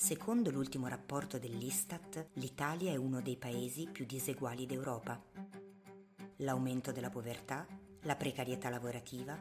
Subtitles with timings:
[0.00, 5.20] Secondo l'ultimo rapporto dell'Istat, l'Italia è uno dei paesi più diseguali d'Europa.
[6.36, 7.66] L'aumento della povertà,
[8.02, 9.36] la precarietà lavorativa,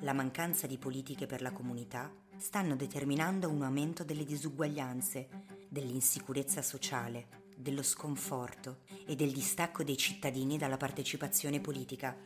[0.00, 5.28] la mancanza di politiche per la comunità stanno determinando un aumento delle disuguaglianze,
[5.68, 12.16] dell'insicurezza sociale, dello sconforto e del distacco dei cittadini dalla partecipazione politica.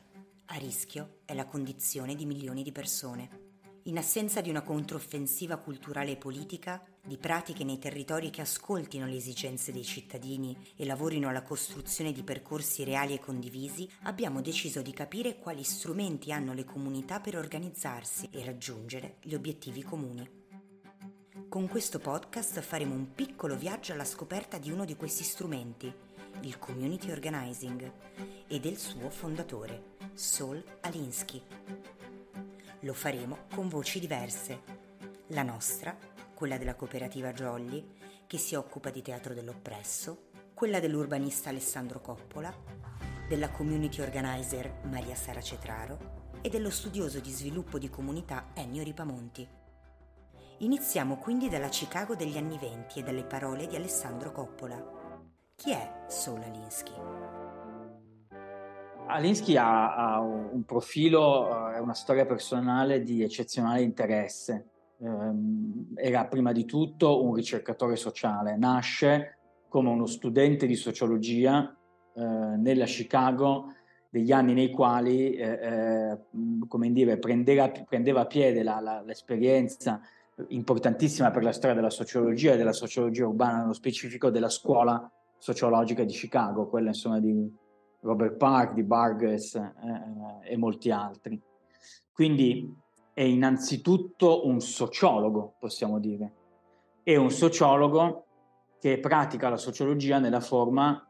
[0.46, 3.44] A rischio è la condizione di milioni di persone.
[3.82, 9.16] In assenza di una controffensiva culturale e politica, di pratiche nei territori che ascoltino le
[9.16, 14.92] esigenze dei cittadini e lavorino alla costruzione di percorsi reali e condivisi, abbiamo deciso di
[14.92, 20.28] capire quali strumenti hanno le comunità per organizzarsi e raggiungere gli obiettivi comuni.
[21.48, 25.92] Con questo podcast faremo un piccolo viaggio alla scoperta di uno di questi strumenti,
[26.40, 27.92] il community organizing,
[28.48, 31.40] e del suo fondatore, Sol Alinsky.
[32.80, 34.84] Lo faremo con voci diverse.
[35.28, 35.96] La nostra,
[36.36, 37.82] quella della cooperativa Jolly,
[38.26, 42.54] che si occupa di teatro dell'oppresso, quella dell'urbanista Alessandro Coppola,
[43.26, 49.48] della community organizer Maria Sara Cetraro e dello studioso di sviluppo di comunità Ennio Ripamonti.
[50.58, 54.78] Iniziamo quindi dalla Chicago degli anni venti e dalle parole di Alessandro Coppola.
[55.54, 56.92] Chi è Sol Alinsky?
[59.06, 64.72] Alinsky ha, ha, un profilo e uh, una storia personale di eccezionale interesse.
[64.98, 69.36] Um, era prima di tutto un ricercatore sociale, nasce
[69.68, 71.76] come uno studente di sociologia
[72.14, 72.22] uh,
[72.56, 73.72] nella Chicago
[74.08, 76.18] degli anni nei quali eh, eh,
[76.68, 80.00] come dire, prendeva, prendeva piede la, la, l'esperienza
[80.48, 86.04] importantissima per la storia della sociologia e della sociologia urbana, nello specifico della scuola sociologica
[86.04, 87.52] di Chicago, quella insomma di,
[88.00, 91.40] Robert Park, di Burgess eh, eh, e molti altri.
[92.12, 92.72] Quindi
[93.16, 96.32] è innanzitutto un sociologo, possiamo dire.
[97.02, 98.26] È un sociologo
[98.78, 101.02] che pratica la sociologia nella forma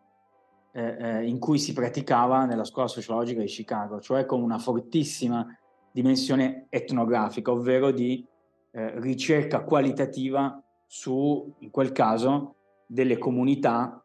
[0.70, 5.44] eh, eh, in cui si praticava nella scuola sociologica di Chicago, cioè con una fortissima
[5.90, 8.24] dimensione etnografica, ovvero di
[8.70, 12.54] eh, ricerca qualitativa su, in quel caso,
[12.86, 14.00] delle comunità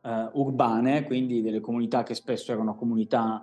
[0.00, 3.40] uh, urbane, quindi delle comunità che spesso erano comunità,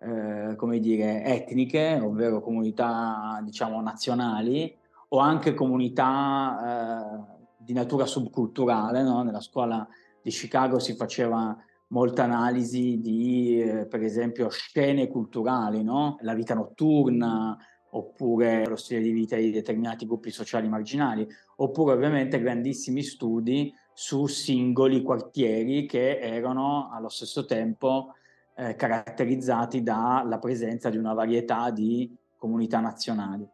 [0.00, 4.74] uh, come dire, etniche, ovvero comunità, diciamo, nazionali,
[5.08, 9.02] o anche comunità uh, di natura subculturale.
[9.02, 9.22] No?
[9.22, 9.86] Nella scuola
[10.22, 11.56] di Chicago si faceva
[11.88, 16.18] molta analisi di, eh, per esempio, scene culturali, no?
[16.22, 17.56] la vita notturna,
[17.90, 24.26] oppure lo stile di vita di determinati gruppi sociali marginali, oppure ovviamente grandissimi studi su
[24.26, 28.14] singoli quartieri che erano allo stesso tempo
[28.56, 33.46] eh, caratterizzati dalla presenza di una varietà di comunità nazionali.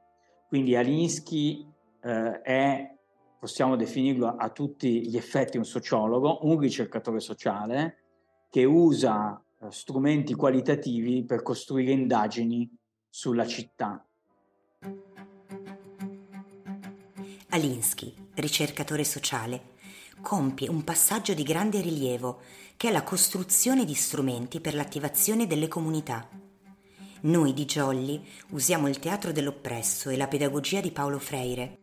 [0.49, 1.67] Quindi Alinsky
[2.03, 2.95] eh, è,
[3.39, 7.97] possiamo definirlo a tutti gli effetti un sociologo, un ricercatore sociale
[8.49, 12.71] che usa eh, strumenti qualitativi per costruire indagini
[13.09, 14.07] sulla città.
[17.49, 19.72] Alinsky, ricercatore sociale,
[20.23, 22.41] compie un passaggio di grande rilievo,
[22.79, 26.27] che è la costruzione di strumenti per l'attivazione delle comunità.
[27.23, 31.79] Noi di Jolly usiamo il teatro dell'oppresso e la pedagogia di Paolo Freire.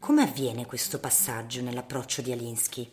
[0.00, 2.90] Come avviene questo passaggio nell'approccio di Alinsky?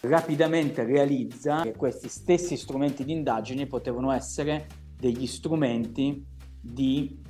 [0.00, 6.24] Rapidamente realizza che questi stessi strumenti di indagine potevano essere degli strumenti
[6.60, 7.20] di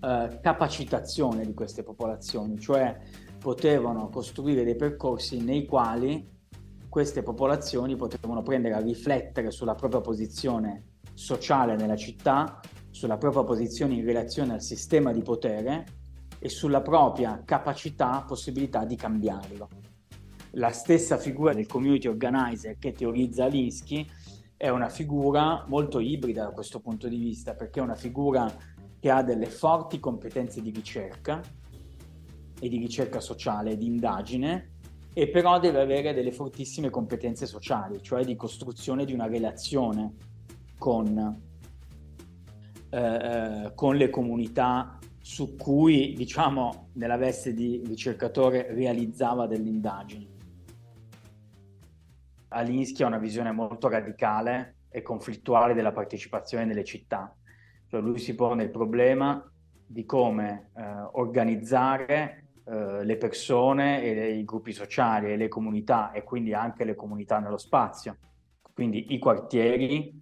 [0.00, 2.96] eh, capacitazione di queste popolazioni, cioè
[3.38, 6.34] potevano costruire dei percorsi nei quali
[6.88, 12.60] queste popolazioni potevano prendere a riflettere sulla propria posizione sociale nella città,
[12.90, 15.84] sulla propria posizione in relazione al sistema di potere
[16.38, 19.68] e sulla propria capacità, possibilità di cambiarlo.
[20.52, 24.06] La stessa figura del community organizer che teorizza Alinsky
[24.56, 28.50] è una figura molto ibrida da questo punto di vista, perché è una figura
[28.98, 31.42] che ha delle forti competenze di ricerca,
[32.58, 34.72] e di ricerca sociale di indagine,
[35.12, 40.14] e però deve avere delle fortissime competenze sociali, cioè di costruzione di una relazione
[40.78, 41.40] con,
[42.90, 50.28] eh, eh, con le comunità su cui, diciamo, nella veste di ricercatore realizzava delle indagini.
[52.48, 57.34] Alinsky ha una visione molto radicale e conflittuale della partecipazione nelle città.
[57.88, 59.50] Cioè lui si pone il problema
[59.86, 60.82] di come eh,
[61.12, 66.96] organizzare eh, le persone e i gruppi sociali e le comunità e quindi anche le
[66.96, 68.16] comunità nello spazio.
[68.72, 70.20] Quindi i quartieri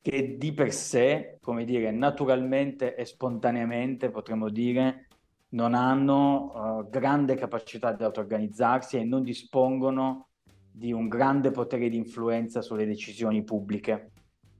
[0.00, 5.08] che di per sé, come dire, naturalmente e spontaneamente potremmo dire
[5.50, 10.28] non hanno uh, grande capacità di auto-organizzarsi e non dispongono
[10.70, 14.12] di un grande potere di influenza sulle decisioni pubbliche.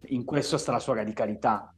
[0.09, 1.73] In questo sta la sua radicalità.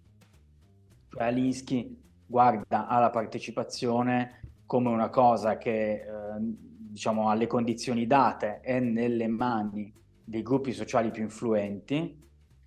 [1.11, 4.41] Cioè Alinsky guarda alla partecipazione
[4.73, 6.07] come una cosa che eh,
[6.39, 9.93] diciamo alle condizioni date è nelle mani
[10.25, 12.19] dei gruppi sociali più influenti,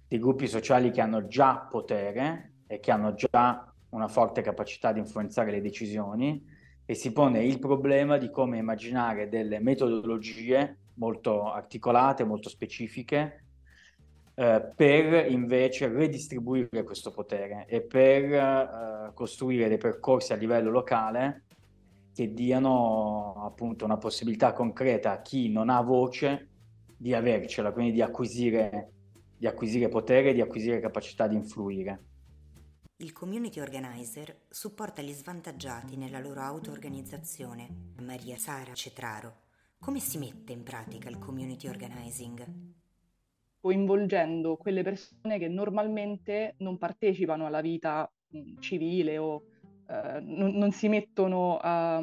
[0.08, 5.00] dei gruppi sociali che hanno già potere e che hanno già una forte capacità di
[5.00, 6.46] influenzare le decisioni
[6.86, 13.46] e si pone il problema di come immaginare delle metodologie molto articolate, molto specifiche,
[14.36, 21.46] eh, per invece redistribuire questo potere e per eh, costruire dei percorsi a livello locale
[22.16, 26.48] che diano appunto una possibilità concreta a chi non ha voce
[26.96, 28.94] di avercela, quindi di acquisire,
[29.38, 32.04] di acquisire potere, di acquisire capacità di influire.
[32.96, 37.92] Il community organizer supporta gli svantaggiati nella loro auto-organizzazione.
[38.00, 39.42] Maria Sara Cetraro.
[39.78, 42.46] Come si mette in pratica il community organizing?
[43.60, 48.10] Coinvolgendo quelle persone che normalmente non partecipano alla vita
[48.60, 49.48] civile o
[49.88, 52.02] eh, non, non, si mettono a,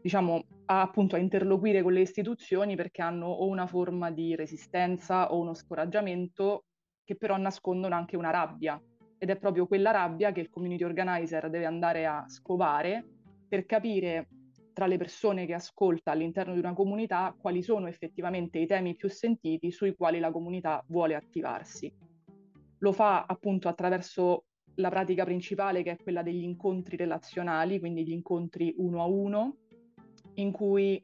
[0.00, 5.32] diciamo, a, appunto, a interloquire con le istituzioni perché hanno o una forma di resistenza
[5.32, 6.64] o uno scoraggiamento
[7.04, 8.80] che però nascondono anche una rabbia
[9.18, 13.04] ed è proprio quella rabbia che il community organizer deve andare a scovare
[13.48, 14.28] per capire
[14.72, 19.08] tra le persone che ascolta all'interno di una comunità quali sono effettivamente i temi più
[19.08, 21.92] sentiti sui quali la comunità vuole attivarsi.
[22.78, 24.44] Lo fa appunto attraverso
[24.78, 29.56] la pratica principale che è quella degli incontri relazionali, quindi gli incontri uno a uno,
[30.34, 31.00] in cui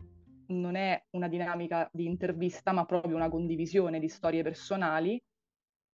[0.46, 5.20] non è una dinamica di intervista, ma proprio una condivisione di storie personali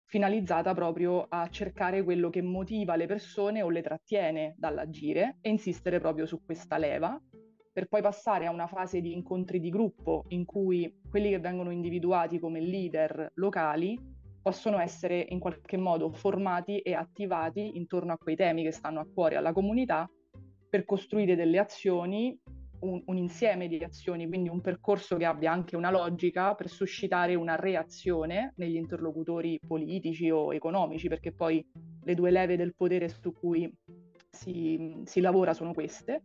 [0.05, 6.00] finalizzata proprio a cercare quello che motiva le persone o le trattiene dall'agire e insistere
[6.00, 7.19] proprio su questa leva,
[7.73, 11.71] per poi passare a una fase di incontri di gruppo in cui quelli che vengono
[11.71, 13.97] individuati come leader locali
[14.43, 19.07] possono essere in qualche modo formati e attivati intorno a quei temi che stanno a
[19.07, 20.09] cuore alla comunità
[20.69, 22.39] per costruire delle azioni
[22.81, 27.35] un, un, insieme di azioni, quindi un percorso che abbia anche una logica per suscitare
[27.35, 31.65] una reazione negli interlocutori politici o economici, perché poi
[32.03, 33.71] le due leve del potere su cui
[34.31, 36.23] si, si lavora sono queste,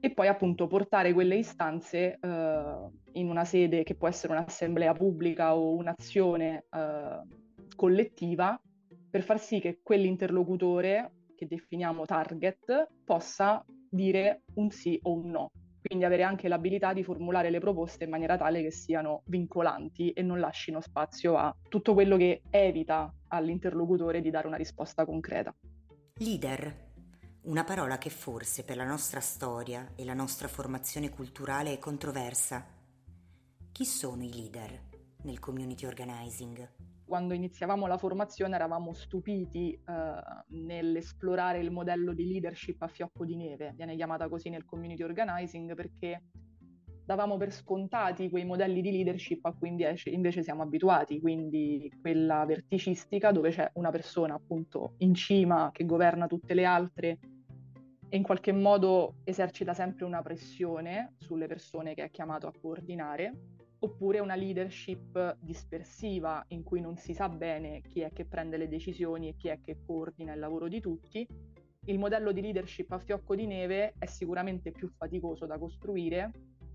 [0.00, 5.56] e poi appunto portare quelle istanze eh, in una sede che può essere un'assemblea pubblica
[5.56, 7.20] o un'azione eh,
[7.74, 8.60] collettiva
[9.10, 15.50] per far sì che quell'interlocutore che definiamo target possa dire un sì o un no
[15.80, 20.22] quindi avere anche l'abilità di formulare le proposte in maniera tale che siano vincolanti e
[20.22, 25.54] non lasciano spazio a tutto quello che evita all'interlocutore di dare una risposta concreta.
[26.16, 26.87] Leader,
[27.48, 32.62] una parola che forse per la nostra storia e la nostra formazione culturale è controversa.
[33.72, 34.82] Chi sono i leader
[35.22, 36.76] nel community organizing?
[37.08, 39.82] quando iniziavamo la formazione eravamo stupiti eh,
[40.48, 45.74] nell'esplorare il modello di leadership a fiocco di neve, viene chiamata così nel community organizing
[45.74, 46.24] perché
[47.06, 52.44] davamo per scontati quei modelli di leadership a cui invece, invece siamo abituati, quindi quella
[52.44, 57.18] verticistica dove c'è una persona appunto in cima che governa tutte le altre
[58.10, 63.32] e in qualche modo esercita sempre una pressione sulle persone che è chiamato a coordinare
[63.80, 68.68] oppure una leadership dispersiva in cui non si sa bene chi è che prende le
[68.68, 71.26] decisioni e chi è che coordina il lavoro di tutti.
[71.84, 76.30] Il modello di leadership a fiocco di neve è sicuramente più faticoso da costruire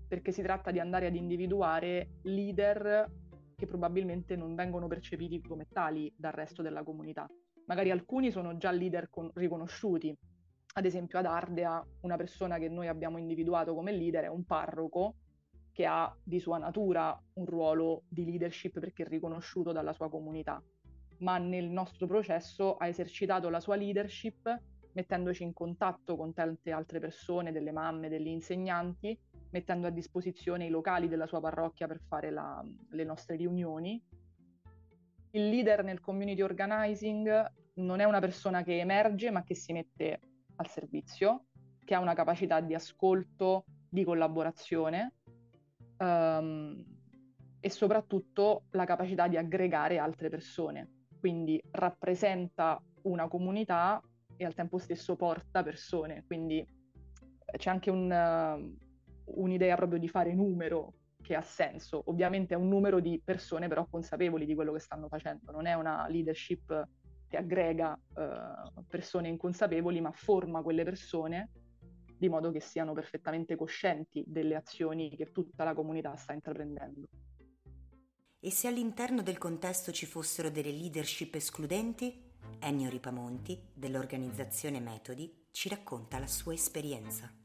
[0.06, 3.10] perché si tratta di andare ad individuare leader
[3.54, 7.26] che probabilmente non vengono percepiti come tali dal resto della comunità.
[7.66, 10.16] Magari alcuni sono già leader con- riconosciuti.
[10.76, 15.14] Ad esempio ad Ardea una persona che noi abbiamo individuato come leader è un parroco
[15.72, 20.60] che ha di sua natura un ruolo di leadership perché è riconosciuto dalla sua comunità,
[21.18, 24.62] ma nel nostro processo ha esercitato la sua leadership
[24.94, 29.16] mettendoci in contatto con tante altre persone, delle mamme, degli insegnanti,
[29.50, 34.02] mettendo a disposizione i locali della sua parrocchia per fare la, le nostre riunioni.
[35.30, 40.20] Il leader nel community organizing non è una persona che emerge ma che si mette
[40.56, 41.46] al servizio,
[41.84, 45.14] che ha una capacità di ascolto, di collaborazione
[45.98, 46.84] um,
[47.60, 51.06] e soprattutto la capacità di aggregare altre persone.
[51.18, 54.02] Quindi rappresenta una comunità
[54.36, 56.24] e al tempo stesso porta persone.
[56.26, 62.02] Quindi eh, c'è anche un, uh, un'idea proprio di fare numero che ha senso.
[62.06, 65.74] Ovviamente è un numero di persone però consapevoli di quello che stanno facendo, non è
[65.74, 66.86] una leadership
[67.34, 71.50] che aggrega uh, persone inconsapevoli, ma forma quelle persone
[72.16, 77.08] di modo che siano perfettamente coscienti delle azioni che tutta la comunità sta intraprendendo.
[78.38, 82.32] E se all'interno del contesto ci fossero delle leadership escludenti?
[82.60, 87.43] Ennio Ripamonti, dell'organizzazione Metodi, ci racconta la sua esperienza.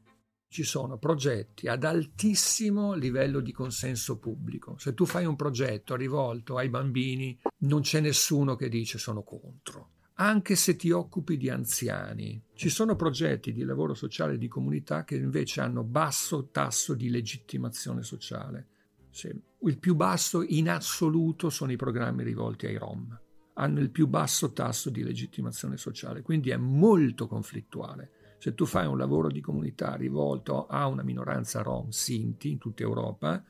[0.52, 4.76] Ci sono progetti ad altissimo livello di consenso pubblico.
[4.78, 9.92] Se tu fai un progetto rivolto ai bambini, non c'è nessuno che dice sono contro
[10.14, 12.42] anche se ti occupi di anziani.
[12.52, 18.02] Ci sono progetti di lavoro sociale di comunità che invece hanno basso tasso di legittimazione
[18.02, 18.66] sociale.
[19.08, 19.28] Sì.
[19.62, 23.18] Il più basso in assoluto sono i programmi rivolti ai Rom.
[23.54, 28.10] Hanno il più basso tasso di legittimazione sociale, quindi è molto conflittuale.
[28.40, 32.82] Se tu fai un lavoro di comunità rivolto a una minoranza Rom, Sinti, in tutta
[32.82, 33.44] Europa,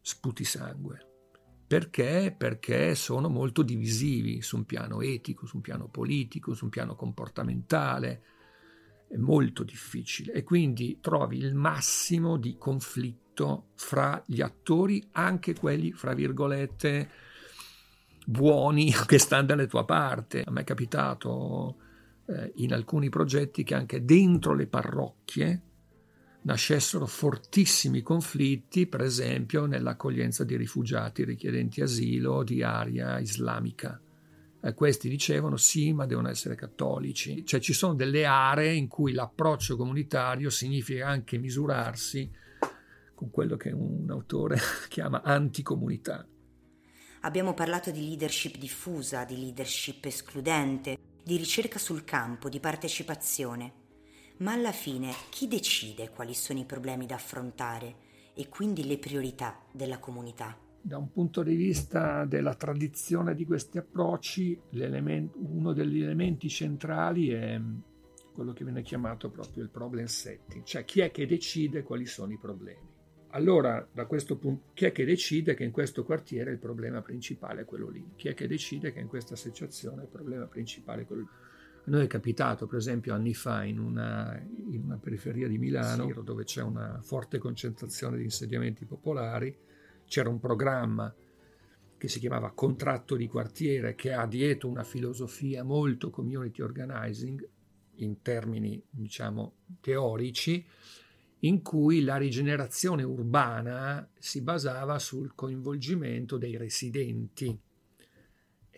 [0.00, 1.06] sputi sangue.
[1.64, 2.34] Perché?
[2.36, 6.96] Perché sono molto divisivi su un piano etico, su un piano politico, su un piano
[6.96, 8.22] comportamentale.
[9.06, 15.92] È molto difficile e quindi trovi il massimo di conflitto fra gli attori, anche quelli,
[15.92, 17.10] fra virgolette,
[18.26, 20.42] buoni che stanno dalle tua parte.
[20.42, 21.76] A me è capitato
[22.28, 25.62] eh, in alcuni progetti che anche dentro le parrocchie
[26.42, 34.00] nascessero fortissimi conflitti, per esempio nell'accoglienza di rifugiati richiedenti asilo di area islamica.
[34.60, 37.44] Eh, questi dicevano sì, ma devono essere cattolici.
[37.44, 42.30] Cioè ci sono delle aree in cui l'approccio comunitario significa anche misurarsi
[43.14, 46.26] con quello che un autore chiama anticomunità.
[47.22, 53.72] Abbiamo parlato di leadership diffusa, di leadership escludente, di ricerca sul campo, di partecipazione.
[54.36, 57.96] Ma alla fine chi decide quali sono i problemi da affrontare
[58.32, 60.56] e quindi le priorità della comunità?
[60.80, 67.60] Da un punto di vista della tradizione di questi approcci, uno degli elementi centrali è
[68.32, 72.32] quello che viene chiamato proprio il problem setting, cioè chi è che decide quali sono
[72.34, 72.94] i problemi.
[73.30, 77.62] Allora, da questo punto, chi è che decide che in questo quartiere il problema principale
[77.62, 78.12] è quello lì?
[78.16, 81.28] Chi è che decide che in questa associazione il problema principale è quello lì?
[81.86, 84.40] A noi è capitato, per esempio, anni fa in una,
[84.70, 86.22] in una periferia di Milano, sì.
[86.24, 89.56] dove c'è una forte concentrazione di insediamenti popolari,
[90.06, 91.14] c'era un programma
[91.98, 97.48] che si chiamava Contratto di quartiere, che ha dietro una filosofia molto community organizing,
[97.96, 100.66] in termini, diciamo, teorici,
[101.40, 107.58] in cui la rigenerazione urbana si basava sul coinvolgimento dei residenti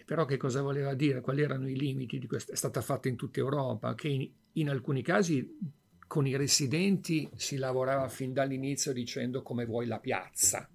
[0.08, 1.20] però che cosa voleva dire?
[1.20, 2.52] Quali erano i limiti di questo?
[2.52, 5.58] È stata fatta in tutta Europa, che in, in alcuni casi
[6.06, 10.66] con i residenti si lavorava fin dall'inizio dicendo come vuoi la piazza,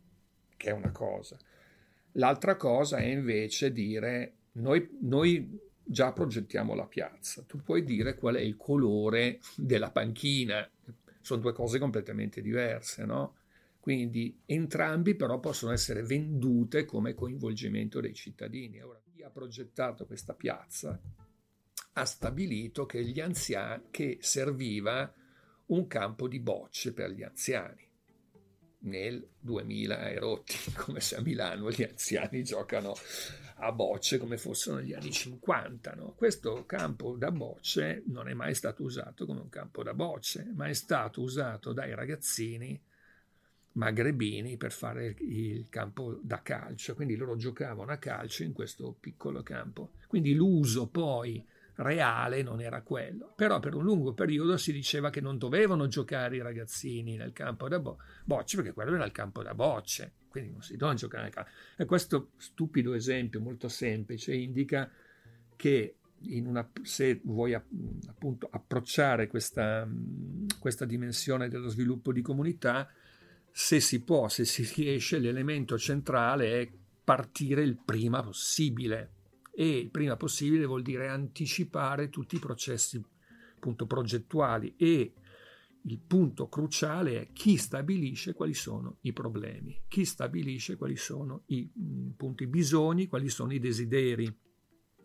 [0.55, 1.35] che è una cosa.
[2.11, 8.35] L'altra cosa è invece dire noi, noi già progettiamo la piazza, tu puoi dire qual
[8.35, 10.69] è il colore della panchina,
[11.23, 13.37] sono due cose completamente diverse, no?
[13.79, 18.79] Quindi entrambi però possono essere vendute come coinvolgimento dei cittadini.
[18.81, 20.99] Ora, ha progettato questa piazza
[21.93, 25.13] ha stabilito che, anziani, che serviva
[25.67, 27.87] un campo di bocce per gli anziani.
[28.83, 32.95] Nel 2000 è rotti, come se a Milano gli anziani giocano
[33.57, 35.93] a bocce come fossero negli anni 50.
[35.95, 36.13] No?
[36.15, 40.67] Questo campo da bocce non è mai stato usato come un campo da bocce, ma
[40.67, 42.81] è stato usato dai ragazzini
[43.73, 49.41] magrebini per fare il campo da calcio, quindi loro giocavano a calcio in questo piccolo
[49.43, 49.93] campo.
[50.07, 51.43] Quindi l'uso poi
[51.75, 56.35] reale non era quello, però per un lungo periodo si diceva che non dovevano giocare
[56.35, 60.51] i ragazzini nel campo da bo- bocce perché quello era il campo da bocce, quindi
[60.51, 61.49] non si devono giocare nel campo.
[61.77, 64.89] E questo stupido esempio molto semplice indica
[65.55, 65.97] che
[66.43, 69.87] una, se vuoi appunto approcciare questa,
[70.59, 72.89] questa dimensione dello sviluppo di comunità,
[73.51, 76.71] se si può, se si riesce, l'elemento centrale è
[77.03, 79.12] partire il prima possibile
[79.55, 83.01] e il prima possibile vuol dire anticipare tutti i processi
[83.55, 84.75] appunto progettuali.
[84.77, 85.13] E
[85.85, 91.69] il punto cruciale è chi stabilisce quali sono i problemi, chi stabilisce quali sono i,
[92.11, 94.33] appunto, i bisogni, quali sono i desideri.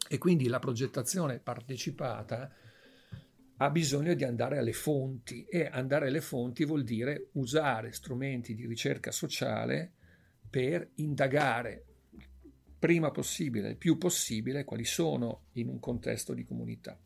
[0.08, 2.50] E quindi la progettazione partecipata
[3.60, 5.44] ha bisogno di andare alle fonti.
[5.44, 9.92] E andare alle fonti vuol dire usare strumenti di ricerca sociale
[10.48, 11.87] per indagare
[12.78, 16.98] prima possibile, il più possibile, quali sono in un contesto di comunità.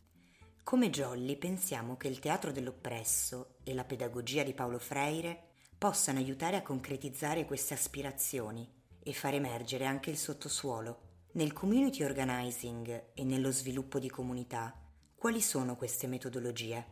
[0.63, 6.55] Come Jolly pensiamo che il teatro dell'oppresso e la pedagogia di Paolo Freire possano aiutare
[6.55, 8.67] a concretizzare queste aspirazioni
[9.03, 11.11] e far emergere anche il sottosuolo.
[11.33, 14.77] Nel community organizing e nello sviluppo di comunità
[15.23, 16.85] quali sono queste metodologie?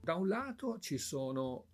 [0.00, 1.66] Da un lato ci sono,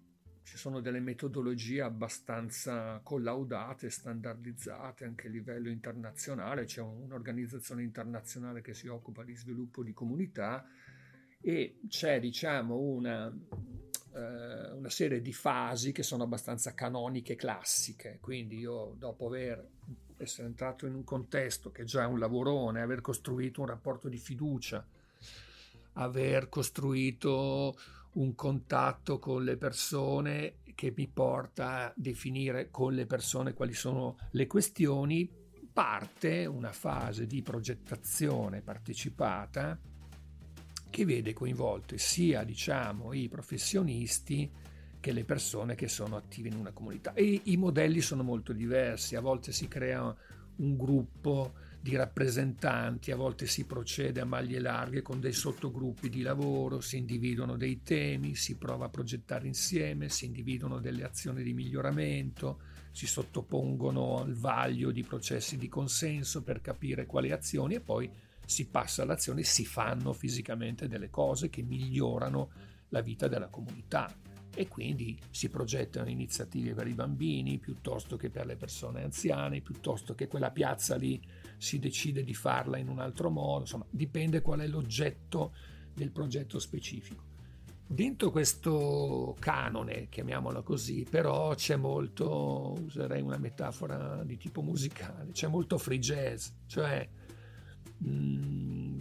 [0.47, 8.73] ci sono delle metodologie abbastanza collaudate, standardizzate anche a livello internazionale, c'è un'organizzazione internazionale che
[8.73, 10.65] si occupa di sviluppo di comunità
[11.41, 18.59] e c'è diciamo una, eh, una serie di fasi che sono abbastanza canoniche classiche, quindi
[18.59, 19.69] io dopo aver
[20.19, 24.19] essere entrato in un contesto che già è un lavorone, aver costruito un rapporto di
[24.19, 24.87] fiducia,
[25.95, 27.77] aver costruito
[28.17, 34.17] un contatto con le persone che mi porta a definire con le persone quali sono
[34.33, 35.29] le questioni,
[35.73, 39.79] parte una fase di progettazione partecipata
[40.89, 44.51] che vede coinvolte sia diciamo i professionisti
[44.99, 47.13] che le persone che sono attive in una comunità.
[47.13, 50.15] E i modelli sono molto diversi, a volte si crea
[50.57, 51.53] un gruppo
[51.87, 56.97] di rappresentanti, a volte si procede a maglie larghe con dei sottogruppi di lavoro, si
[56.97, 62.59] individuano dei temi, si prova a progettare insieme, si individuano delle azioni di miglioramento,
[62.91, 68.11] si sottopongono al vaglio di processi di consenso per capire quali azioni e poi
[68.45, 72.51] si passa all'azione, si fanno fisicamente delle cose che migliorano
[72.89, 74.13] la vita della comunità.
[74.53, 80.17] E quindi si progettano iniziative per i bambini piuttosto che per le persone anziane, piuttosto
[80.17, 81.23] che quella piazza lì
[81.59, 85.53] si decide di farla in un altro modo, insomma dipende qual è l'oggetto
[85.95, 87.25] del progetto specifico.
[87.89, 95.47] Dentro questo canone, chiamiamolo così, però c'è molto, userei una metafora di tipo musicale, c'è
[95.47, 97.09] molto free jazz, cioè
[97.99, 98.99] mh, mm,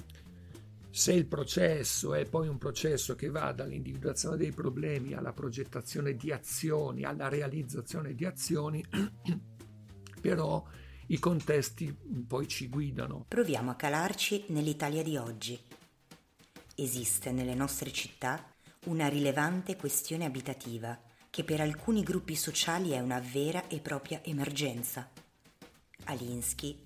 [0.91, 6.31] se il processo è poi un processo che va dall'individuazione dei problemi alla progettazione di
[6.31, 8.85] azioni, alla realizzazione di azioni,
[10.21, 10.63] però
[11.07, 11.95] i contesti
[12.27, 13.25] poi ci guidano.
[13.27, 15.59] Proviamo a calarci nell'Italia di oggi.
[16.75, 18.43] Esiste nelle nostre città
[18.85, 25.10] una rilevante questione abitativa che per alcuni gruppi sociali è una vera e propria emergenza.
[26.06, 26.84] Alinsky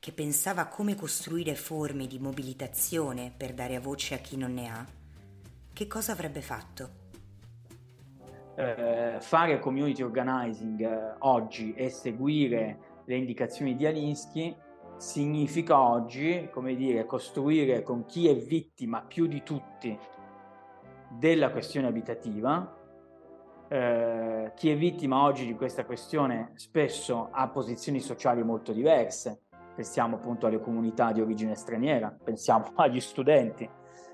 [0.00, 4.68] che pensava come costruire forme di mobilitazione per dare a voce a chi non ne
[4.68, 4.86] ha,
[5.72, 7.06] che cosa avrebbe fatto?
[8.54, 14.54] Eh, fare community organizing eh, oggi e seguire le indicazioni di Alinsky
[14.98, 19.98] significa oggi, come dire, costruire con chi è vittima più di tutti
[21.08, 22.76] della questione abitativa.
[23.70, 29.44] Eh, chi è vittima oggi di questa questione spesso ha posizioni sociali molto diverse,
[29.74, 33.66] pensiamo appunto alle comunità di origine straniera, pensiamo agli studenti,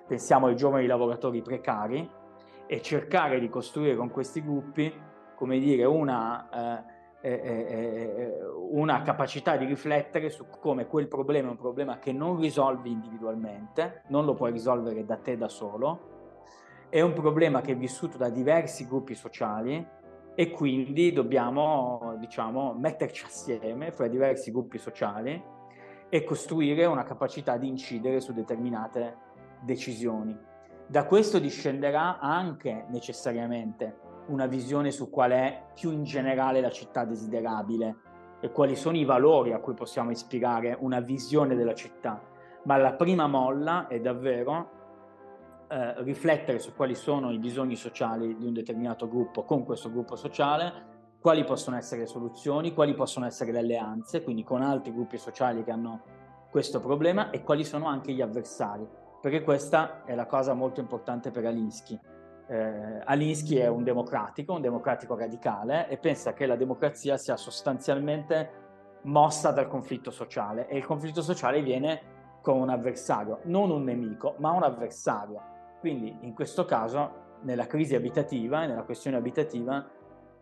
[0.06, 2.08] pensiamo ai giovani lavoratori precari
[2.68, 4.92] e cercare di costruire con questi gruppi,
[5.34, 6.93] come dire, una, eh,
[8.70, 14.02] una capacità di riflettere su come quel problema è un problema che non risolvi individualmente,
[14.08, 16.12] non lo puoi risolvere da te da solo,
[16.90, 19.84] è un problema che è vissuto da diversi gruppi sociali
[20.34, 25.42] e quindi dobbiamo diciamo, metterci assieme fra diversi gruppi sociali
[26.10, 29.16] e costruire una capacità di incidere su determinate
[29.62, 30.38] decisioni.
[30.86, 37.04] Da questo discenderà anche necessariamente una visione su qual è più in generale la città
[37.04, 37.96] desiderabile
[38.40, 42.20] e quali sono i valori a cui possiamo ispirare una visione della città.
[42.64, 44.70] Ma la prima molla è davvero
[45.68, 50.16] eh, riflettere su quali sono i bisogni sociali di un determinato gruppo con questo gruppo
[50.16, 55.16] sociale, quali possono essere le soluzioni, quali possono essere le alleanze, quindi con altri gruppi
[55.16, 56.02] sociali che hanno
[56.50, 58.86] questo problema e quali sono anche gli avversari,
[59.20, 61.98] perché questa è la cosa molto importante per Alinsky.
[62.46, 68.62] Eh, Alinsky è un democratico, un democratico radicale e pensa che la democrazia sia sostanzialmente
[69.04, 74.34] mossa dal conflitto sociale e il conflitto sociale viene con un avversario, non un nemico,
[74.38, 75.40] ma un avversario.
[75.80, 79.86] Quindi in questo caso, nella crisi abitativa e nella questione abitativa,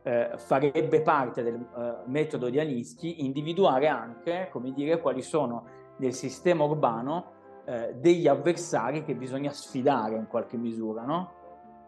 [0.02, 5.64] eh, farebbe parte del eh, metodo di Alinsky individuare anche, come dire, quali sono
[5.98, 11.40] nel sistema urbano eh, degli avversari che bisogna sfidare in qualche misura, no?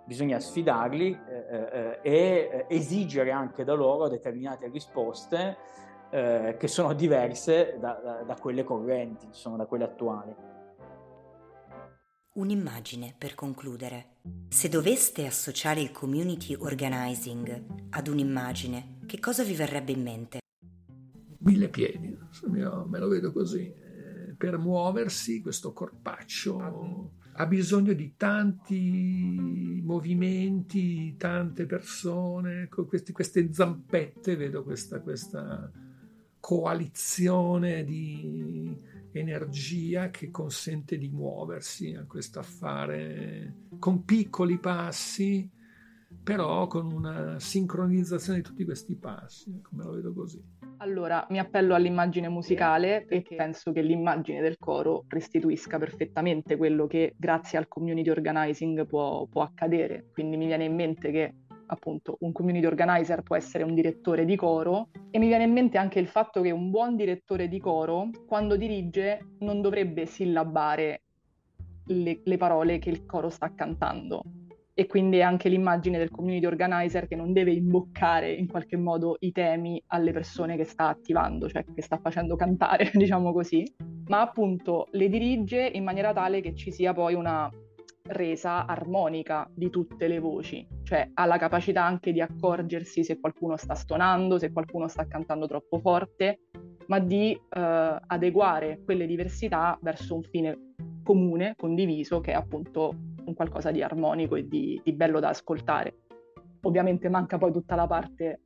[0.06, 5.56] Bisogna sfidarli eh, eh, e eh, esigere anche da loro determinate risposte
[6.14, 10.32] che sono diverse da, da, da quelle correnti, insomma, da quelle attuali.
[12.34, 14.18] Un'immagine per concludere.
[14.48, 20.38] Se doveste associare il community organizing ad un'immagine, che cosa vi verrebbe in mente?
[21.38, 23.74] Mille piedi, me lo vedo così.
[23.74, 33.52] Eh, per muoversi questo corpaccio ha bisogno di tanti movimenti, tante persone, con questi, queste
[33.52, 35.70] zampette, vedo questa, questa
[36.38, 38.76] coalizione di
[39.12, 45.50] energia che consente di muoversi a questo affare con piccoli passi,
[46.22, 50.63] però con una sincronizzazione di tutti questi passi, come lo vedo così.
[50.84, 53.36] Allora, mi appello all'immagine musicale perché?
[53.36, 59.40] penso che l'immagine del coro restituisca perfettamente quello che grazie al community organizing può, può
[59.40, 60.10] accadere.
[60.12, 61.36] Quindi mi viene in mente che
[61.68, 65.78] appunto un community organizer può essere un direttore di coro e mi viene in mente
[65.78, 71.00] anche il fatto che un buon direttore di coro quando dirige non dovrebbe sillabare
[71.86, 74.22] le, le parole che il coro sta cantando
[74.74, 79.30] e quindi anche l'immagine del community organizer che non deve imboccare in qualche modo i
[79.30, 83.64] temi alle persone che sta attivando, cioè che sta facendo cantare, diciamo così,
[84.08, 87.48] ma appunto le dirige in maniera tale che ci sia poi una
[88.06, 93.56] resa armonica di tutte le voci, cioè ha la capacità anche di accorgersi se qualcuno
[93.56, 96.40] sta stonando, se qualcuno sta cantando troppo forte,
[96.88, 103.34] ma di eh, adeguare quelle diversità verso un fine comune, condiviso, che è appunto un
[103.34, 105.98] qualcosa di armonico e di, di bello da ascoltare.
[106.62, 108.42] Ovviamente manca poi tutta la parte,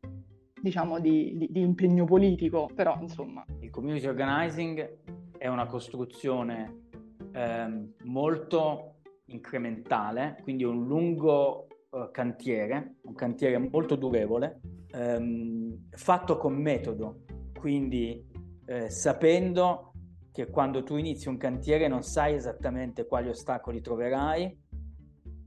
[0.61, 3.45] diciamo, di, di, di impegno politico, però insomma.
[3.61, 4.99] Il community organizing
[5.39, 6.87] è una costruzione
[7.33, 8.95] eh, molto
[9.27, 14.61] incrementale, quindi un lungo uh, cantiere, un cantiere molto durevole,
[14.91, 17.25] ehm, fatto con metodo,
[17.59, 18.25] quindi
[18.67, 19.93] eh, sapendo
[20.33, 24.67] che quando tu inizi un cantiere non sai esattamente quali ostacoli troverai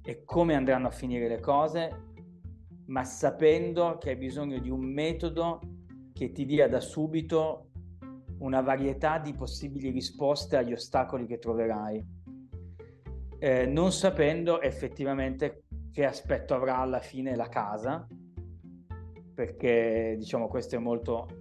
[0.03, 2.09] e come andranno a finire le cose,
[2.87, 5.59] ma sapendo che hai bisogno di un metodo
[6.13, 7.69] che ti dia da subito
[8.39, 12.19] una varietà di possibili risposte agli ostacoli che troverai.
[13.39, 18.07] Eh, non sapendo effettivamente che aspetto avrà alla fine la casa,
[19.33, 21.40] perché diciamo questo è molto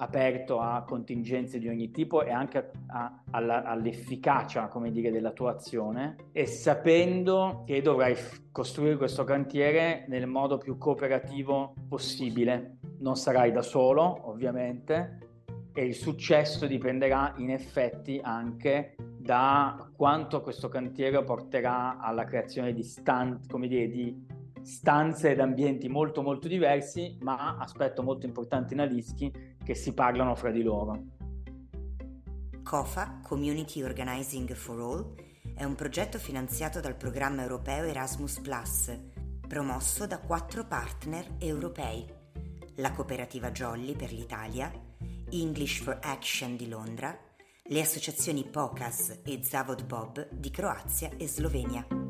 [0.00, 5.32] aperto a contingenze di ogni tipo e anche a, a, alla, all'efficacia, come dire, della
[5.32, 8.16] tua azione e sapendo che dovrai
[8.52, 12.78] costruire questo cantiere nel modo più cooperativo possibile.
[13.00, 15.18] Non sarai da solo, ovviamente,
[15.72, 22.82] e il successo dipenderà in effetti anche da quanto questo cantiere porterà alla creazione di,
[22.82, 24.26] stan- dire, di
[24.62, 29.30] stanze ed ambienti molto molto diversi, ma aspetto molto importante in Alischi,
[29.68, 30.98] che si parlano fra di loro.
[32.62, 35.14] COFA, Community Organizing for All,
[35.54, 38.40] è un progetto finanziato dal programma europeo Erasmus⁇
[39.46, 42.02] promosso da quattro partner europei,
[42.76, 44.72] la cooperativa Jolly per l'Italia,
[45.32, 47.14] English for Action di Londra,
[47.64, 52.07] le associazioni POCAS e Zavod Bob di Croazia e Slovenia.